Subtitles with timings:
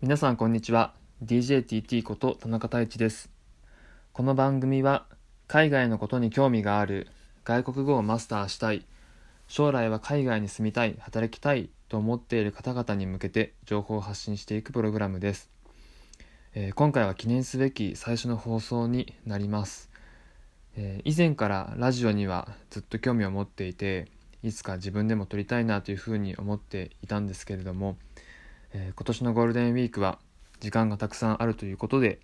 [0.00, 0.94] 皆さんこんにちは。
[1.24, 3.30] DJTT こと田中太一です。
[4.12, 5.06] この番組は
[5.48, 7.08] 海外のことに興味がある
[7.42, 8.86] 外国語をマスターしたい
[9.48, 15.50] 将来は海外に住みたい働きたいと思っている方々に向けて情報を発信していくプログラムです、
[16.54, 19.90] えー、今回は記念すべき最初の放送になります、
[20.76, 24.06] えー、以前からラジオにはずっと興味を持っていて
[24.44, 27.96] いつか自分でも撮りたいなというふうに思っていたんですけれども、
[28.72, 30.18] えー、今年のゴールデンウィークは
[30.60, 32.20] 時間がたくさんあるということで、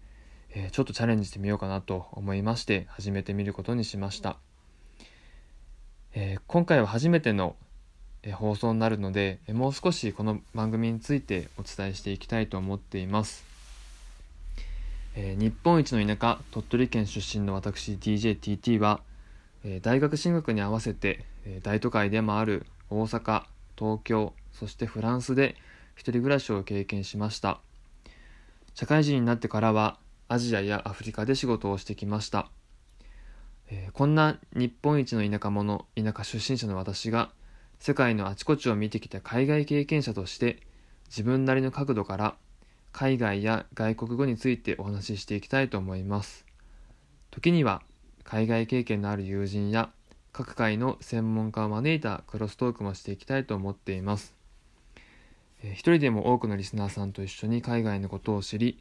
[0.51, 4.37] えー、ちょっとチャレンジしてみようかなと思いまして始めてみることにしました、
[6.15, 7.56] えー、今回は初めての
[8.34, 13.45] 放送になるのでもう少しこの番組についてお伝えしていきたいと思っています、
[15.15, 19.01] え日本一の田舎鳥取県出身の私 DJTT は
[19.62, 23.45] え大学進学に合わせてえ大都会でもある大阪
[23.76, 25.56] 東京そしてフランスで
[25.94, 27.60] 一人暮らしを経験しました。
[28.74, 32.48] 社会人になってからはアジアやアフリカで仕事をしてきました、
[33.70, 37.30] えー、こんな日本一の田舎者田舎出身者の私が
[37.78, 40.59] 世界のあちこちを見てきた海外経験者として
[41.06, 42.34] 自分なりの角度から
[42.92, 46.46] 海外や外国語についてお話ししていきたいと思います。
[47.30, 47.82] 時には
[48.23, 49.90] 海外経験のある友人や
[50.32, 54.34] 各界の専門家を招いたクロストークもしていきたいと思っています。
[55.73, 58.79] 一人でも多くのリスナーさんと一緒に海外のことを知り、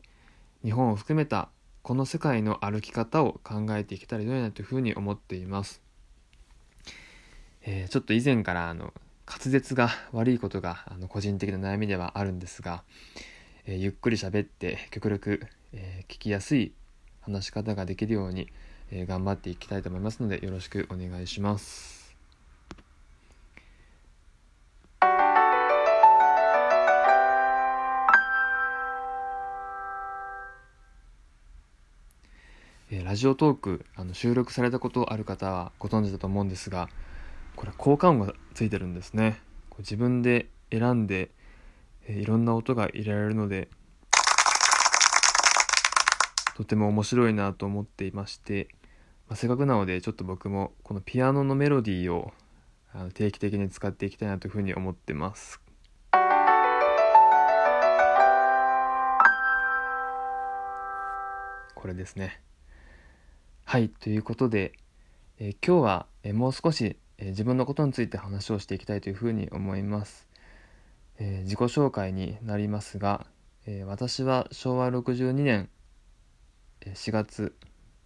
[0.63, 1.49] 日本を含めた
[1.81, 5.81] この世界の歩き方を考えていけたらよいなというふうに思っています。
[7.61, 8.93] えー、ちょっと以前からあの
[9.27, 12.83] 滑舌が悪いことがあの個人的な悩みではあるんですが、
[13.65, 16.73] えー、ゆっくり喋って極力、えー、聞きやすい
[17.21, 18.49] 話し方ができるように、
[18.91, 22.02] え頑張っていきたいと思いますのでよろしくお願いします。
[33.01, 36.89] ラジオトークあの収録されたことある方はご存知だと思うんですが
[37.55, 39.39] これ効果音がついてるんですね
[39.79, 41.31] 自分で選んで、
[42.07, 43.69] いろんな音が入れられるので
[46.55, 48.67] とても面白いなと思っていまして
[49.27, 52.33] まあ、せっかくなのでちょっと僕もこのピアノのメロディーを
[53.13, 55.59] 定期的に使っていきたいなというふうに思ってます。
[61.73, 62.41] これですね。
[63.65, 64.73] はいということで、
[65.39, 70.27] え、今日は、え、もう少し、え、自分のことについて話をしていきたいというふうに思います。
[71.17, 73.25] え自己紹介になりますが、
[73.65, 75.69] え私は昭和62年
[76.85, 77.55] 4月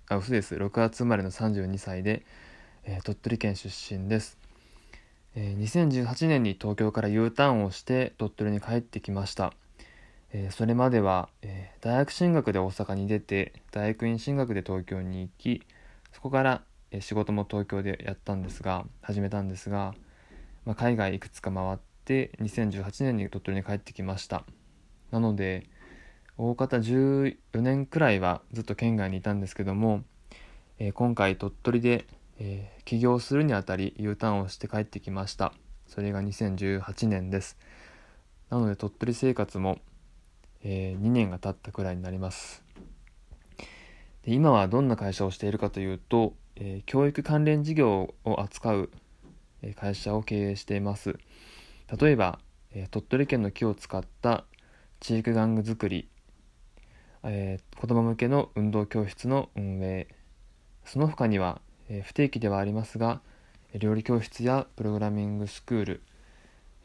[0.07, 2.25] あ嘘です6月生まれの32歳で、
[2.85, 4.37] え、鳥取県出身です、
[5.35, 9.51] えー、2018年に東京から U ターンをして鳥取に帰ってきました、
[10.33, 15.63] えー、それまでは、えー、大学進学で大阪に出て大学院進学で東京に行き
[16.11, 19.93] そこから、えー、仕事も東京でやったんですが始めたんですが、
[20.65, 24.43] まあ、海外いくつか回って2018年に鳥取に帰ってきました。
[25.11, 25.67] なので
[26.37, 30.03] 大方14年くらいはずっと県外にいたんですけども、
[30.77, 32.05] えー、今回鳥取で、
[32.37, 35.53] えー、起業するにあたり U ターンをして帰ってきました。
[35.87, 37.57] それが2018年です。
[38.49, 39.79] なので鳥取生活も、
[40.69, 42.61] えー、2年が経ったくらいになります。
[44.23, 48.89] で今はどんな会社をしているかというと、え教育関連事業を扱う
[49.75, 51.17] 会社を経営しています。
[51.99, 52.39] 例えば、
[52.71, 54.43] え鳥取県の木を使った
[54.99, 56.09] 地域玩具作り
[57.29, 60.07] えー、子ども向けの運動教室の運営。
[60.85, 63.21] その他には、えー、不定期ではありますが
[63.73, 66.01] 料理教室やプログラミングスクール、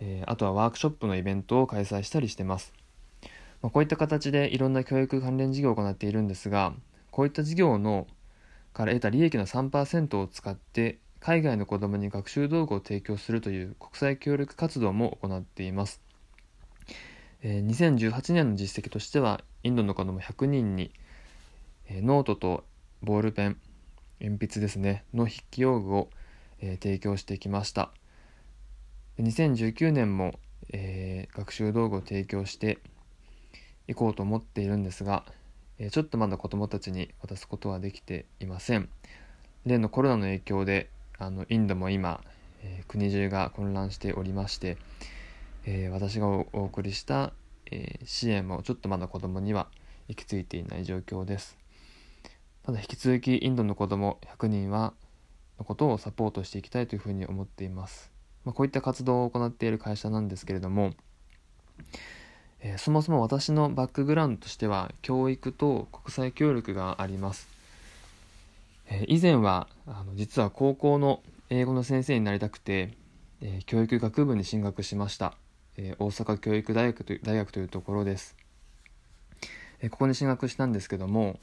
[0.01, 2.73] えー、あとはワークショップのイベントを開催したりしてます、
[3.63, 6.75] まあ、こういった形でいろんな教育関連事業を行っているんですが
[7.11, 8.07] こういった事業の
[8.73, 16.01] から得た利益の3%を使って海外の子どもに学習道具を提供するという国際協力活動も行っています。
[17.43, 20.93] えー、2018年の実績としてはインドの子ども100人に、
[21.87, 22.65] えー、ノートと
[23.03, 23.57] ボールペン
[24.21, 26.09] 鉛筆ですねの筆記用具を、
[26.61, 27.93] えー、提供してきました。
[29.21, 30.35] 2019年も、
[30.73, 32.79] えー、学習道具を提供して
[33.93, 35.25] いこうと思っているんですが、
[35.79, 38.89] えー、ちょっとまだ子どもたちに渡すことはできていません
[39.65, 42.21] 例のコロナの影響であのインドも今、
[42.63, 44.77] えー、国中が混乱しておりまして、
[45.65, 47.33] えー、私がお送りした、
[47.71, 49.69] えー、支援もちょっとまだ子供には
[50.09, 51.57] 行き着いていない状況です。
[52.65, 54.95] ただ引き続きインドの子供100人は
[55.59, 58.11] のことをサポートしていきたいというふうに思っています。
[58.45, 60.95] まあ、こういった活動を行っている会社なんですけれども、
[62.65, 67.49] えー、そもそも私のバックグラウンドとしては教育と国際協力があります、
[68.89, 71.21] えー、以前はあの実は高校の
[71.51, 72.93] 英語の先生になりたくて、
[73.43, 75.35] えー、教育学部に進学しました、
[75.77, 78.35] え大阪教育大学と大学というところです、
[79.81, 81.39] えここに進学したんですけども、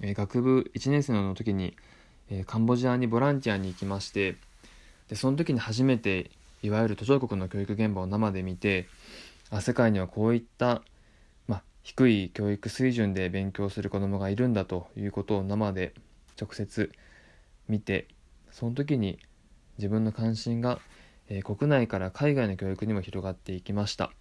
[0.00, 1.76] え学部1年生の時に、
[2.30, 4.36] えカンボジアにボランティアに行きまして
[5.08, 6.30] でその時に初めて
[6.62, 8.88] いわゆる途上国の教育現場を生で見て
[9.58, 10.82] あ世界にはこういった、
[11.46, 15.92] まあ、低い教育水準で勉強する子どもがいるんだということを生で
[16.40, 16.90] 直接
[17.68, 18.08] 見て
[18.50, 19.18] その時に
[19.76, 20.78] 自分の関心が、
[21.28, 24.12] えー、国内から海外の教育にも広がっていきました。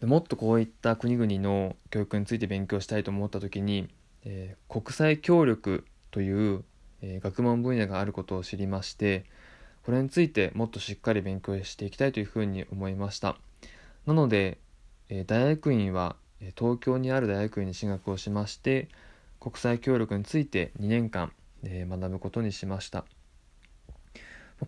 [0.00, 3.88] でもっとこういった国々の教育について勉強したいと思った時に、
[4.24, 6.64] えー、国際協力という、
[7.00, 9.24] えー、学問分野があることを知りまして
[9.88, 13.38] これについてもっとしっかり勉強していきたいというふうに思いました。
[14.04, 14.58] なので、
[15.08, 16.14] え大学院は
[16.58, 18.88] 東京にある大学院に進学をしまして
[19.40, 21.32] 国際協力について2年間、
[21.62, 23.06] え学ぶことにしました。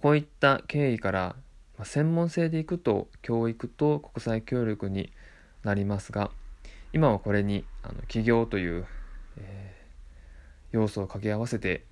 [0.01, 1.37] こういった経緯から
[1.83, 5.13] 専門性でいくと教育と国際協力に
[5.65, 6.31] なりますが
[6.95, 8.87] 今はこれにあの起業という、
[9.37, 9.75] え、
[10.73, 11.85] 要素を掛け合わせて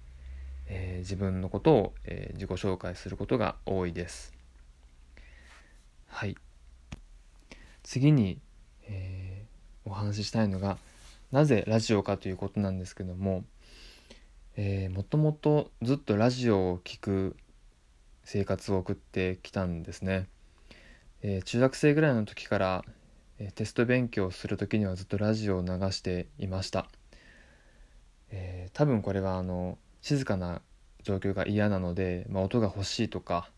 [0.69, 4.33] えー、自分のことを、えー、自己紹介することが多いです。
[6.07, 6.37] はい。
[7.83, 8.41] 次に、
[8.87, 10.79] えー、お話ししたいのが
[11.31, 13.45] なぜラジオかということなんですけども、
[14.57, 17.37] えー、もともとずっとラジオを聴く
[18.25, 20.27] 生活を送ってきたんですね。
[21.23, 22.85] えー、中学生ぐらいの時から、
[23.39, 26.89] えー、テスト勉強をする時にはずっとラジオを流していました。
[28.31, 29.79] えー、多分これはあの
[30.09, 30.63] 静かな
[31.03, 33.51] 状況が嫌なので、まあ、音が欲しいとか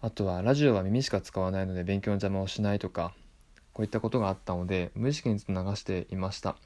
[0.00, 3.12] あとはラジオは耳しか使わないので勉強の邪魔をしないとか
[3.74, 6.56] こういったことがあったので無意識にずっと流していました。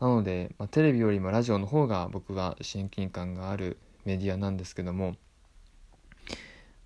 [0.00, 3.76] なので、まあ、テレビよりもラジオの方が僕は親近感がある
[4.06, 5.16] メディアなんですけども、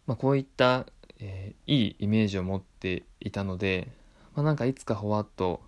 [0.08, 0.86] まあ、こういった、
[1.20, 3.92] えー、いいイメージを持っていたので、
[4.34, 5.60] まあ、なんかいつかほわっと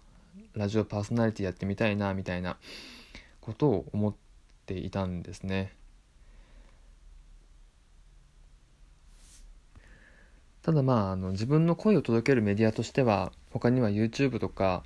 [0.55, 2.57] ラジオパーソナリティやってみたいなみたいな
[3.41, 4.26] ことを思って
[4.75, 5.73] いたんですね。
[10.63, 14.83] ただまああの自分の声を届けるメディアとしては他には YouTube とか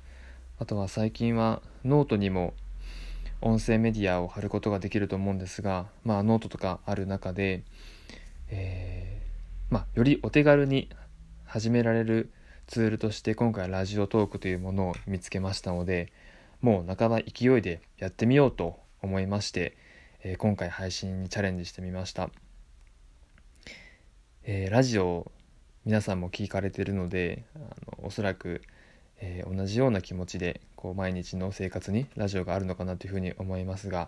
[0.59, 2.53] あとは最近はノートにも
[3.41, 7.63] 音声メディアを貼ることができると思うんですが、まあ、ノートとかある中で、
[8.49, 10.89] えー、まあ、よりお手軽に
[11.45, 12.31] 始められる
[12.67, 16.13] ツールとして今回ラジオトークというものを見つけましたので
[16.61, 19.75] もう半ば勢いでやってみようと思いまして、
[20.23, 22.29] えー、今回配信にチャレンジしてみました、
[24.43, 25.31] えー、ラジオ
[25.85, 28.61] 皆さんも聞かれてるのであのおそらく、
[29.19, 34.07] えー、同じような気持ちでこう毎日の生活にラジオがあるのかなというふうに思いますが、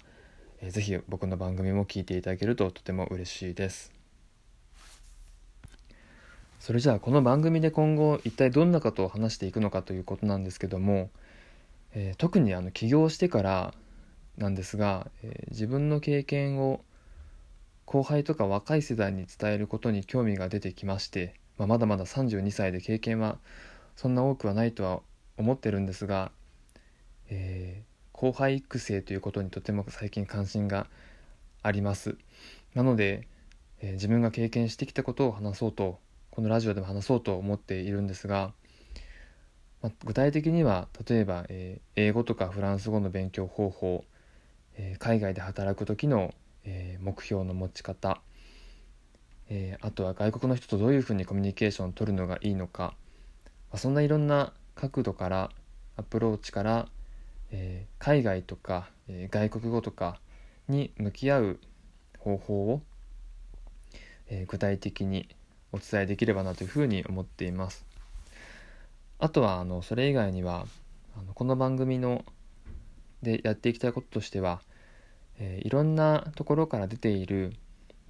[0.62, 3.92] えー、ぜひ僕の番組も聞いていただけるととても嬉しいです。
[6.60, 11.10] それじゃあこの番組で今後一体どんなことを話していくのかということなんですけども、
[11.94, 13.74] えー、特にあの起業してから
[14.38, 16.82] なんですが、えー、自分の経験を
[17.86, 23.38] 後輩とか若い世代に伝えることに興味が出てきましてまあ、まだまだ32歳で経験は
[23.96, 25.02] そんな多くはないとは
[25.38, 26.32] 思ってるんですが、
[27.30, 30.88] えー、後輩育成ということにとても最近関心が
[31.62, 32.18] あります。
[32.74, 33.28] なので、
[33.82, 36.00] えー、自分が経験してきたことを話そうと
[36.32, 38.54] このラジオでも話そうと思っているんですが、
[39.84, 44.04] まあ、具体的には例えば、えー、英語とかフランス語の勉強方法、
[44.76, 46.34] え海外で働く時の、
[46.66, 48.22] え目標の持ち方
[49.50, 52.96] えー、あとは外国の人とどういうふうにコミュニケーションを取るのがいいのか、
[53.72, 55.50] まあ、そんないろんな角度から
[55.98, 56.88] アプローチから、
[57.52, 60.20] え、海外とか、え、外国語とか
[60.68, 61.60] に向き合う
[62.18, 62.82] 方法を、
[64.28, 65.28] え具体的に
[65.72, 67.86] お伝えできればなというふうに思っています。
[69.20, 70.66] あとはあのそれ以外には
[71.16, 72.26] あのこの番組の
[73.24, 74.62] でやっていきたいこととしては、
[75.40, 77.54] えいろんなところから出ている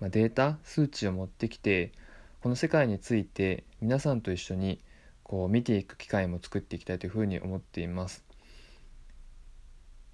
[0.04, 1.94] まあ、データ数値を持ってきて
[2.42, 4.82] この世界について皆さんと一緒に
[5.24, 8.26] こう見ていく機会も作っていきたいというふうに思っています。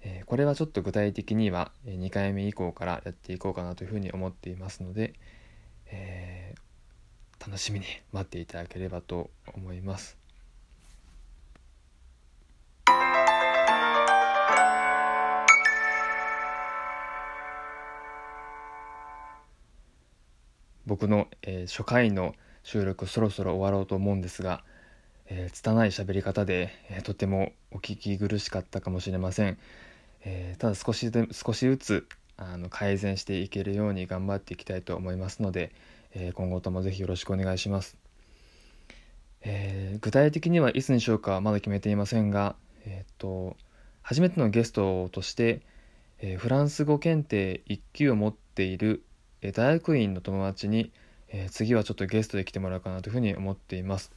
[0.02, 5.14] えー、これはちょっと具体的には2回目以降からやっていこうかなというふうに思っていますので、
[5.86, 10.19] えー、楽しみに待っていただければと思います。
[20.90, 24.64] 僕の、えー、初回の収録そろそろ終わろうと思うんですが、
[25.26, 29.58] えー、拙い喋り方で、えー、とてもお聞き苦しかったかもしれません、
[30.24, 35.70] えー、ただ少しで少しずつあの改善していけるように頑張っていきたいと思いますので、
[36.12, 37.98] え今後ともぜひよろしくお願いします、
[39.42, 42.56] え具体的にはいつにしようかまだ決めていませんが、
[42.86, 43.58] えーと、
[44.00, 45.60] 初めてのゲストとして、
[46.22, 49.04] えフランス語検定1級を持っている、
[49.42, 50.92] え大学院の友達に、
[51.28, 54.10] え次はちょっとゲストで来てもらおうかなというふうに思っています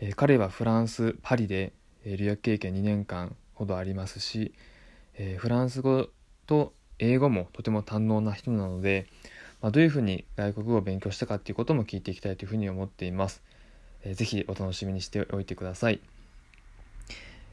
[0.00, 1.72] え彼はフランス・パリで、
[2.04, 4.54] え留学経験2年間ほどありますし、
[5.14, 6.08] えフランス語
[6.46, 9.06] と英語もとても堪能な人なので、
[9.60, 13.42] まあ、どういうふうに外国語を勉強したかっていうことも聞いていきたいというふうに思っています。
[14.02, 16.00] えー、ぜひお楽しみにしておいてください。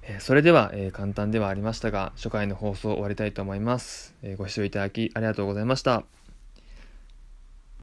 [0.03, 4.15] えそれでは、え簡単ではありましたが初回の放送を終わりたいと思います。
[4.23, 6.05] えご視聴いただきありがとうございました。